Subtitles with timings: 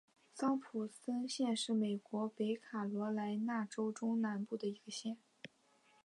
[0.33, 5.15] 桑普森县是美国北卡罗莱纳州中南部的一个县。